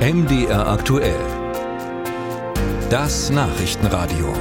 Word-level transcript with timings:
MDR 0.00 0.66
aktuell. 0.66 1.20
Das 2.88 3.28
Nachrichtenradio. 3.28 4.32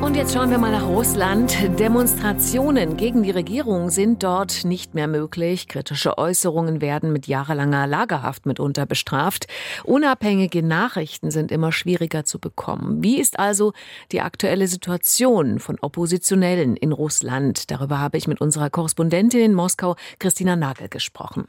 Und 0.00 0.14
jetzt 0.14 0.32
schauen 0.32 0.50
wir 0.52 0.58
mal 0.58 0.70
nach 0.70 0.86
Russland. 0.86 1.52
Demonstrationen 1.80 2.96
gegen 2.96 3.24
die 3.24 3.32
Regierung 3.32 3.90
sind 3.90 4.22
dort 4.22 4.64
nicht 4.64 4.94
mehr 4.94 5.08
möglich. 5.08 5.66
Kritische 5.66 6.16
Äußerungen 6.16 6.80
werden 6.80 7.12
mit 7.12 7.26
jahrelanger 7.26 7.88
Lagerhaft 7.88 8.46
mitunter 8.46 8.86
bestraft. 8.86 9.48
Unabhängige 9.82 10.62
Nachrichten 10.62 11.32
sind 11.32 11.50
immer 11.50 11.72
schwieriger 11.72 12.24
zu 12.24 12.38
bekommen. 12.38 13.02
Wie 13.02 13.18
ist 13.18 13.40
also 13.40 13.72
die 14.12 14.20
aktuelle 14.20 14.68
Situation 14.68 15.58
von 15.58 15.76
Oppositionellen 15.80 16.76
in 16.76 16.92
Russland? 16.92 17.68
Darüber 17.72 17.98
habe 17.98 18.16
ich 18.16 18.28
mit 18.28 18.40
unserer 18.40 18.70
Korrespondentin 18.70 19.40
in 19.40 19.54
Moskau, 19.54 19.96
Christina 20.20 20.54
Nagel, 20.54 20.88
gesprochen. 20.88 21.48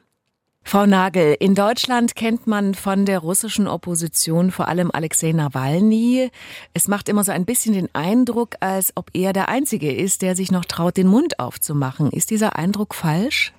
Frau 0.64 0.86
Nagel, 0.86 1.36
in 1.40 1.54
Deutschland 1.54 2.16
kennt 2.16 2.48
man 2.48 2.76
von 2.76 3.06
der 3.06 3.20
russischen 3.20 3.68
Opposition 3.68 4.52
vor 4.52 4.68
allem 4.68 4.90
Alexei 4.92 5.32
Nawalny. 5.34 6.30
Es 6.74 6.88
macht 6.88 7.10
immer 7.10 7.24
so 7.24 7.32
ein 7.32 7.46
bisschen 7.46 7.74
den 7.74 7.94
Eindruck, 7.94 8.56
als 8.62 8.94
ob 8.96 9.10
er 9.14 9.34
der 9.34 9.50
Einzige 9.50 9.92
ist, 9.92 10.22
der 10.22 10.36
sich 10.36 10.52
noch 10.52 10.66
traut, 10.66 10.98
den 10.98 11.08
Mund 11.08 11.40
aufzumachen. 11.40 12.12
Ist 12.12 12.30
dieser 12.30 12.56
Eindruck 12.56 12.96
falsch? 12.96 13.54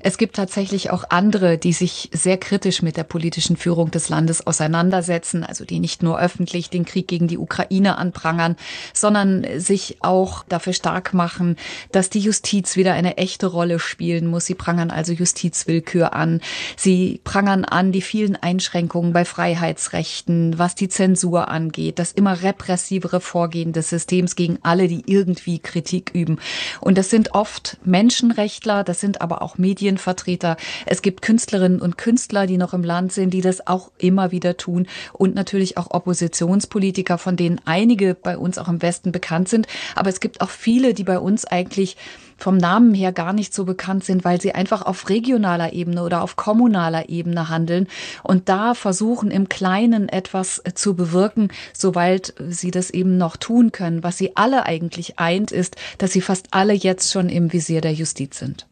Es 0.00 0.18
gibt 0.18 0.36
tatsächlich 0.36 0.90
auch 0.90 1.04
andere, 1.08 1.56
die 1.56 1.72
sich 1.72 2.10
sehr 2.12 2.36
kritisch 2.36 2.82
mit 2.82 2.96
der 2.96 3.04
politischen 3.04 3.56
Führung 3.56 3.90
des 3.90 4.08
Landes 4.08 4.46
auseinandersetzen, 4.46 5.44
also 5.44 5.64
die 5.64 5.80
nicht 5.80 6.02
nur 6.02 6.20
öffentlich 6.20 6.68
den 6.68 6.84
Krieg 6.84 7.08
gegen 7.08 7.28
die 7.28 7.38
Ukraine 7.38 7.96
anprangern, 7.96 8.56
sondern 8.92 9.46
sich 9.58 9.98
auch 10.00 10.44
dafür 10.48 10.74
stark 10.74 11.14
machen, 11.14 11.56
dass 11.92 12.10
die 12.10 12.20
Justiz 12.20 12.76
wieder 12.76 12.92
eine 12.92 13.16
echte 13.16 13.46
Rolle 13.46 13.78
spielen 13.78 14.26
muss. 14.26 14.46
Sie 14.46 14.54
prangern 14.54 14.90
also 14.90 15.12
Justizwillkür 15.12 16.12
an. 16.12 16.40
Sie 16.76 17.20
prangern 17.24 17.64
an 17.64 17.92
die 17.92 18.02
vielen 18.02 18.36
Einschränkungen 18.36 19.12
bei 19.12 19.24
Freiheitsrechten, 19.24 20.58
was 20.58 20.74
die 20.74 20.88
Zensur 20.88 21.48
angeht, 21.48 21.98
das 21.98 22.12
immer 22.12 22.42
repressivere 22.42 23.20
Vorgehen 23.20 23.72
des 23.72 23.88
Systems 23.88 24.36
gegen 24.36 24.58
alle, 24.62 24.88
die 24.88 25.04
irgendwie 25.06 25.58
Kritik 25.58 26.10
üben. 26.14 26.38
Und 26.80 26.98
das 26.98 27.10
sind 27.10 27.34
oft 27.34 27.78
Menschenrechtler, 27.84 28.84
das 28.84 29.00
sind 29.00 29.20
aber 29.20 29.40
auch 29.42 29.53
auch 29.54 29.58
Medienvertreter. 29.58 30.56
Es 30.86 31.02
gibt 31.02 31.22
Künstlerinnen 31.22 31.80
und 31.80 31.98
Künstler, 31.98 32.46
die 32.46 32.58
noch 32.58 32.74
im 32.74 32.82
Land 32.82 33.12
sind, 33.12 33.30
die 33.30 33.40
das 33.40 33.66
auch 33.66 33.90
immer 33.98 34.30
wieder 34.30 34.56
tun. 34.56 34.86
Und 35.12 35.34
natürlich 35.34 35.76
auch 35.78 35.90
Oppositionspolitiker, 35.90 37.18
von 37.18 37.36
denen 37.36 37.60
einige 37.64 38.14
bei 38.14 38.36
uns 38.36 38.58
auch 38.58 38.68
im 38.68 38.82
Westen 38.82 39.12
bekannt 39.12 39.48
sind. 39.48 39.66
Aber 39.94 40.10
es 40.10 40.20
gibt 40.20 40.40
auch 40.40 40.50
viele, 40.50 40.94
die 40.94 41.04
bei 41.04 41.18
uns 41.18 41.44
eigentlich 41.44 41.96
vom 42.36 42.56
Namen 42.56 42.94
her 42.94 43.12
gar 43.12 43.32
nicht 43.32 43.54
so 43.54 43.64
bekannt 43.64 44.04
sind, 44.04 44.24
weil 44.24 44.40
sie 44.40 44.54
einfach 44.54 44.82
auf 44.82 45.08
regionaler 45.08 45.72
Ebene 45.72 46.02
oder 46.02 46.22
auf 46.22 46.36
kommunaler 46.36 47.08
Ebene 47.08 47.48
handeln 47.48 47.86
und 48.22 48.48
da 48.48 48.74
versuchen 48.74 49.30
im 49.30 49.48
Kleinen 49.48 50.08
etwas 50.08 50.60
zu 50.74 50.94
bewirken, 50.94 51.48
soweit 51.72 52.34
sie 52.48 52.72
das 52.72 52.90
eben 52.90 53.16
noch 53.16 53.36
tun 53.36 53.72
können. 53.72 54.02
Was 54.02 54.18
sie 54.18 54.36
alle 54.36 54.66
eigentlich 54.66 55.18
eint, 55.18 55.52
ist, 55.52 55.76
dass 55.98 56.12
sie 56.12 56.20
fast 56.20 56.48
alle 56.50 56.72
jetzt 56.72 57.12
schon 57.12 57.28
im 57.28 57.52
Visier 57.52 57.80
der 57.80 57.92
Justiz 57.92 58.38
sind. 58.38 58.66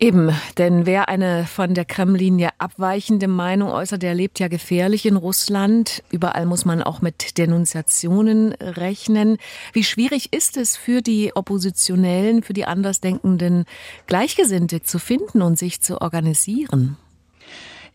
Eben, 0.00 0.32
denn 0.58 0.86
wer 0.86 1.08
eine 1.08 1.46
von 1.46 1.72
der 1.72 1.84
Kreml-Linie 1.84 2.50
abweichende 2.58 3.28
Meinung 3.28 3.70
äußert, 3.70 4.02
der 4.02 4.14
lebt 4.14 4.40
ja 4.40 4.48
gefährlich 4.48 5.06
in 5.06 5.16
Russland. 5.16 6.02
Überall 6.10 6.46
muss 6.46 6.64
man 6.64 6.82
auch 6.82 7.00
mit 7.00 7.38
Denunziationen 7.38 8.52
rechnen. 8.54 9.38
Wie 9.72 9.84
schwierig 9.84 10.32
ist 10.32 10.56
es 10.56 10.76
für 10.76 11.00
die 11.00 11.34
Oppositionellen, 11.36 12.42
für 12.42 12.54
die 12.54 12.64
Andersdenkenden 12.64 13.66
Gleichgesinnte 14.06 14.82
zu 14.82 14.98
finden 14.98 15.42
und 15.42 15.58
sich 15.58 15.80
zu 15.80 16.00
organisieren? 16.00 16.96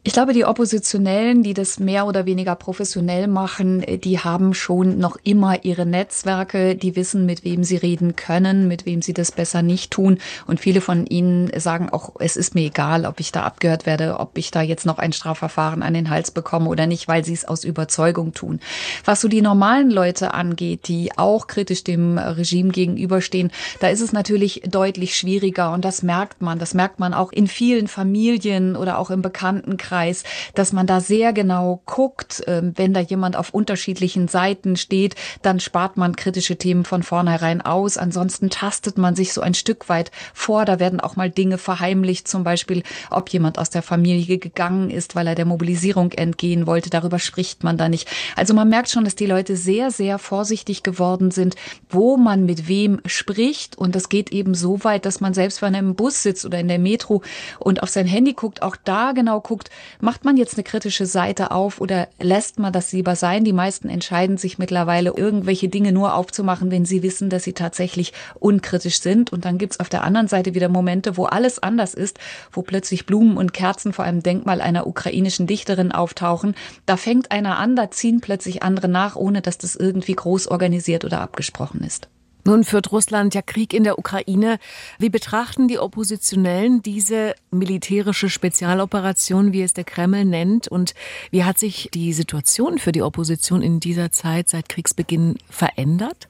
Ich 0.02 0.14
glaube, 0.14 0.31
die 0.31 0.45
Oppositionellen, 0.45 1.44
die 1.44 1.53
das 1.53 1.78
mehr 1.78 2.08
oder 2.08 2.25
weniger 2.25 2.55
professionell 2.55 3.28
machen, 3.28 3.83
die 4.02 4.17
haben 4.17 4.54
schon 4.54 4.98
noch 4.98 5.17
immer 5.23 5.65
ihre 5.65 5.86
Netzwerke, 5.86 6.77
die 6.77 6.95
wissen, 6.95 7.26
mit 7.26 7.43
wem 7.43 7.65
sie 7.65 7.76
reden 7.76 8.15
können, 8.15 8.70
mit 8.70 8.86
wem 8.86 9.02
sie 9.02 9.14
das 9.14 9.33
besser 9.33 9.61
nicht 9.61 9.92
tun. 9.92 10.17
Und 10.48 10.61
viele 10.61 10.80
von 10.80 11.05
ihnen 11.05 11.52
sagen 11.60 11.89
auch, 11.89 12.15
es 12.20 12.37
ist 12.37 12.55
mir 12.55 12.67
egal, 12.67 13.05
ob 13.05 13.20
ich 13.20 13.33
da 13.33 13.43
abgehört 13.43 13.86
werde, 13.86 14.21
ob 14.21 14.37
ich 14.37 14.52
da 14.52 14.61
jetzt 14.61 14.86
noch 14.86 14.99
ein 14.99 15.11
Strafverfahren 15.11 15.83
an 15.83 15.93
den 15.93 16.10
Hals 16.10 16.31
bekomme 16.31 16.70
oder 16.70 16.87
nicht, 16.87 17.10
weil 17.10 17.26
sie 17.26 17.33
es 17.33 17.43
aus 17.43 17.66
Überzeugung 17.66 18.33
tun. 18.33 18.61
Was 19.04 19.20
so 19.20 19.27
die 19.27 19.42
normalen 19.42 19.92
Leute 19.92 20.33
angeht, 20.33 20.87
die 20.87 21.11
auch 21.17 21.48
kritisch 21.48 21.83
dem 21.83 22.17
Regime 22.17 22.71
gegenüberstehen, 22.71 23.52
da 23.81 23.89
ist 23.89 23.99
es 24.02 24.14
natürlich 24.14 24.61
deutlich 24.66 25.17
schwieriger 25.17 25.73
und 25.73 25.83
das 25.83 26.04
merkt 26.04 26.42
man. 26.42 26.58
Das 26.58 26.73
merkt 26.73 27.02
man 27.02 27.14
auch 27.14 27.33
in 27.33 27.48
vielen 27.48 27.89
Familien 27.89 28.77
oder 28.77 28.98
auch 28.98 29.10
im 29.10 29.21
Bekanntenkreis 29.21 29.89
Bekanntenkreis, 29.89 30.23
dass 30.55 30.73
man 30.73 30.88
da 30.88 31.02
sehr 31.02 31.33
genau 31.33 31.82
guckt, 31.86 32.44
ähm, 32.48 32.73
wenn 32.76 32.94
da 32.94 33.00
jemand 33.00 33.36
auf 33.36 33.54
unterschiedlichen 33.54 34.27
Seiten 34.27 34.76
steht, 34.76 35.16
dann 35.42 35.60
spart 35.60 35.98
man 35.98 36.16
kritische 36.16 36.58
Themen 36.58 36.86
von 36.86 37.04
vornherein 37.04 37.61
aus. 37.61 37.98
Ansonsten 37.98 38.49
tastet 38.49 38.98
man 38.98 39.16
sich 39.16 39.33
so 39.33 39.42
ein 39.42 39.54
Stück 39.54 39.89
weit 39.89 40.11
vor. 40.33 40.66
Da 40.66 40.80
werden 40.80 40.99
auch 40.99 41.16
mal 41.16 41.30
Dinge 41.30 41.58
verheimlicht, 41.58 42.28
zum 42.28 42.44
Beispiel, 42.44 42.83
ob 43.10 43.30
jemand 43.30 43.58
aus 43.58 43.70
der 43.70 43.82
Familie 43.82 44.38
gegangen 44.38 44.89
ist, 44.89 45.16
weil 45.16 45.28
er 45.28 45.36
der 45.36 45.45
Mobilisierung 45.45 46.11
entgehen 46.11 46.67
wollte. 46.67 46.89
Darüber 46.89 47.20
spricht 47.20 47.64
man 47.64 47.78
da 47.78 47.89
nicht. 47.89 48.08
Also 48.36 48.54
man 48.54 48.70
merkt 48.70 48.89
schon, 48.89 49.04
dass 49.04 49.16
die 49.16 49.26
Leute 49.26 49.55
sehr, 49.55 49.92
sehr 49.92 50.20
vorsichtig 50.20 50.83
geworden 50.83 51.32
sind, 51.32 51.55
wo 51.89 52.17
man 52.17 52.45
mit 52.45 52.67
wem 52.67 53.02
spricht. 53.05 53.78
Und 53.78 53.95
das 53.95 54.10
geht 54.10 54.32
eben 54.32 54.54
so 54.54 54.83
weit, 54.83 55.05
dass 55.05 55.20
man 55.20 55.33
selbst, 55.33 55.61
wenn 55.61 55.73
er 55.73 55.80
im 55.80 55.95
Bus 55.95 56.23
sitzt 56.23 56.45
oder 56.45 56.60
in 56.60 56.67
der 56.67 56.80
Metro 56.80 57.22
und 57.60 57.82
auf 57.83 57.89
sein 57.89 58.05
Handy 58.05 58.33
guckt, 58.33 58.61
auch 58.61 58.76
da 58.76 59.14
genau 59.14 59.39
guckt, 59.42 59.70
Macht 60.02 60.26
man 60.26 60.38
jetzt 60.38 60.56
eine 60.56 60.64
kritische 60.64 61.06
Seite 61.06 61.52
auf 61.52 61.82
oder 61.82 62.08
lässt 62.20 62.60
man 62.60 62.73
das 62.73 62.92
lieber 62.92 63.16
sein? 63.16 63.44
Die 63.44 63.54
meisten 63.54 63.90
entscheiden 63.90 64.38
sich 64.38 64.58
mittlerweile, 64.58 65.12
irgendwelche 65.16 65.70
Dinge 65.70 65.92
nur 65.92 66.14
aufzumachen, 66.14 66.72
wenn 66.72 66.86
sie 66.86 67.04
wissen, 67.04 67.30
dass 67.30 67.44
sie 67.44 67.54
tatsächlich 67.54 68.14
unkritisch 68.40 69.02
sind. 69.02 69.32
Und 69.32 69.45
dann 69.45 69.58
gibt's 69.58 69.80
auf 69.80 69.90
der 69.90 70.04
anderen 70.04 70.28
Seite 70.28 70.54
wieder 70.56 70.70
Momente, 70.70 71.17
wo 71.17 71.26
alles 71.26 71.60
anders 71.60 71.94
ist, 71.94 72.20
wo 72.52 72.62
plötzlich 72.62 73.06
Blumen 73.06 73.38
und 73.38 73.54
Kerzen 73.54 73.94
vor 73.94 74.06
einem 74.06 74.23
Denkmal 74.23 74.62
einer 74.62 74.88
ukrainischen 74.88 75.48
Dichterin 75.48 75.92
auftauchen. 75.92 76.56
Da 76.86 76.98
fängt 76.98 77.32
einer 77.32 77.58
an, 77.58 77.76
da 77.76 77.92
ziehen 77.92 78.22
plötzlich 78.22 78.64
andere 78.64 78.88
nach, 78.88 79.16
ohne 79.16 79.42
dass 79.42 79.58
das 79.58 79.76
irgendwie 79.76 80.14
groß 80.14 80.48
organisiert 80.48 81.06
oder 81.06 81.22
abgesprochen 81.22 81.82
ist. 81.82 82.10
Nun 82.49 82.64
führt 82.64 82.92
Russland 82.92 83.36
ja 83.36 83.43
Krieg 83.43 83.76
in 83.76 83.83
der 83.83 83.99
Ukraine. 83.99 84.58
Wie 84.98 85.10
betrachten 85.10 85.67
die 85.67 85.77
Oppositionellen 85.77 86.82
diese 86.82 87.36
militärische 87.52 88.27
Spezialoperation, 88.27 89.54
wie 89.54 89.61
es 89.61 89.73
der 89.73 89.83
Kreml 89.83 90.26
nennt? 90.26 90.67
Und 90.67 90.95
wie 91.30 91.43
hat 91.43 91.60
sich 91.60 91.92
die 91.93 92.11
Situation 92.11 92.80
für 92.80 92.92
die 92.92 93.04
Opposition 93.04 93.61
in 93.61 93.80
dieser 93.80 94.11
Zeit 94.11 94.49
seit 94.49 94.67
Kriegsbeginn 94.67 95.37
verändert? 95.48 96.29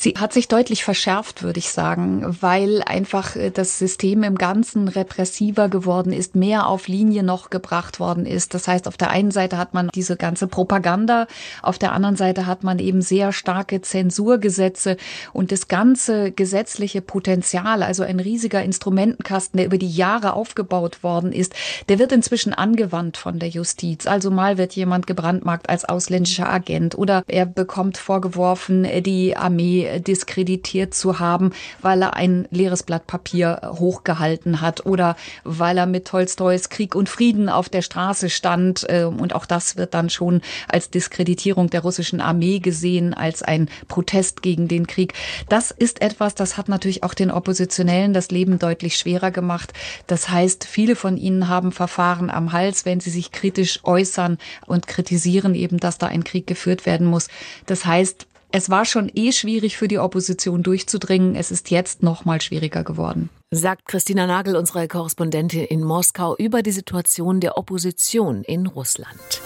Sie 0.00 0.14
hat 0.16 0.32
sich 0.32 0.46
deutlich 0.46 0.84
verschärft, 0.84 1.42
würde 1.42 1.58
ich 1.58 1.70
sagen, 1.70 2.36
weil 2.40 2.82
einfach 2.82 3.34
äh, 3.34 3.50
das 3.50 3.80
System 3.80 4.22
im 4.22 4.38
Ganzen 4.38 4.86
repressiver 4.86 5.68
geworden 5.68 6.12
ist, 6.12 6.36
mehr 6.36 6.68
auf 6.68 6.86
Linie 6.86 7.24
noch 7.24 7.50
gebracht 7.50 7.98
worden 7.98 8.24
ist. 8.24 8.54
Das 8.54 8.68
heißt, 8.68 8.86
auf 8.86 8.96
der 8.96 9.10
einen 9.10 9.32
Seite 9.32 9.58
hat 9.58 9.74
man 9.74 9.88
diese 9.92 10.16
ganze 10.16 10.46
Propaganda, 10.46 11.26
auf 11.62 11.78
der 11.78 11.92
anderen 11.92 12.14
Seite 12.14 12.46
hat 12.46 12.62
man 12.62 12.78
eben 12.78 13.02
sehr 13.02 13.32
starke 13.32 13.80
Zensurgesetze 13.80 14.96
und 15.32 15.50
das 15.50 15.66
ganze 15.66 16.30
gesetzliche 16.30 17.00
Potenzial, 17.00 17.82
also 17.82 18.04
ein 18.04 18.20
riesiger 18.20 18.62
Instrumentenkasten, 18.62 19.58
der 19.58 19.66
über 19.66 19.78
die 19.78 19.90
Jahre 19.90 20.34
aufgebaut 20.34 21.02
worden 21.02 21.32
ist, 21.32 21.54
der 21.88 21.98
wird 21.98 22.12
inzwischen 22.12 22.54
angewandt 22.54 23.16
von 23.16 23.40
der 23.40 23.48
Justiz. 23.48 24.06
Also 24.06 24.30
mal 24.30 24.58
wird 24.58 24.74
jemand 24.74 25.08
gebrandmarkt 25.08 25.68
als 25.68 25.84
ausländischer 25.84 26.48
Agent 26.48 26.96
oder 26.96 27.24
er 27.26 27.46
bekommt 27.46 27.98
vorgeworfen, 27.98 28.86
die 29.02 29.36
Armee 29.38 30.00
diskreditiert 30.00 30.94
zu 30.94 31.18
haben, 31.18 31.52
weil 31.80 32.02
er 32.02 32.14
ein 32.14 32.46
leeres 32.50 32.82
Blatt 32.82 33.06
Papier 33.06 33.60
hochgehalten 33.64 34.60
hat 34.60 34.86
oder 34.86 35.16
weil 35.44 35.78
er 35.78 35.86
mit 35.86 36.06
Tolstois 36.06 36.68
Krieg 36.68 36.94
und 36.94 37.08
Frieden 37.08 37.48
auf 37.48 37.68
der 37.68 37.82
Straße 37.82 38.30
stand. 38.30 38.86
Ähm, 38.88 39.20
und 39.20 39.34
auch 39.34 39.46
das 39.46 39.76
wird 39.76 39.94
dann 39.94 40.10
schon 40.10 40.42
als 40.68 40.90
Diskreditierung 40.90 41.70
der 41.70 41.80
russischen 41.80 42.20
Armee 42.20 42.58
gesehen, 42.58 43.14
als 43.14 43.42
ein 43.42 43.68
Protest 43.88 44.42
gegen 44.42 44.68
den 44.68 44.86
Krieg. 44.86 45.14
Das 45.48 45.70
ist 45.70 46.02
etwas, 46.02 46.34
das 46.34 46.56
hat 46.56 46.68
natürlich 46.68 47.02
auch 47.02 47.14
den 47.14 47.30
Oppositionellen 47.30 48.12
das 48.12 48.30
Leben 48.30 48.58
deutlich 48.58 48.96
schwerer 48.96 49.30
gemacht. 49.30 49.72
Das 50.06 50.28
heißt, 50.28 50.64
viele 50.64 50.96
von 50.96 51.16
ihnen 51.16 51.48
haben 51.48 51.72
Verfahren 51.72 52.30
am 52.30 52.52
Hals, 52.52 52.84
wenn 52.84 53.00
sie 53.00 53.10
sich 53.10 53.32
kritisch 53.32 53.80
äußern 53.84 54.38
und 54.66 54.86
kritisieren 54.86 55.54
eben, 55.54 55.78
dass 55.78 55.98
da 55.98 56.06
ein 56.06 56.24
Krieg 56.24 56.46
geführt 56.46 56.86
werden 56.86 57.06
muss. 57.06 57.28
Das 57.66 57.84
heißt, 57.84 58.26
es 58.50 58.70
war 58.70 58.84
schon 58.84 59.10
eh 59.14 59.32
schwierig 59.32 59.76
für 59.76 59.88
die 59.88 59.98
Opposition 59.98 60.62
durchzudringen. 60.62 61.34
Es 61.34 61.50
ist 61.50 61.70
jetzt 61.70 62.02
noch 62.02 62.24
mal 62.24 62.40
schwieriger 62.40 62.84
geworden. 62.84 63.28
Sagt 63.50 63.86
Christina 63.86 64.26
Nagel, 64.26 64.56
unsere 64.56 64.88
Korrespondentin 64.88 65.64
in 65.64 65.82
Moskau, 65.82 66.36
über 66.36 66.62
die 66.62 66.72
Situation 66.72 67.40
der 67.40 67.58
Opposition 67.58 68.42
in 68.44 68.66
Russland. 68.66 69.42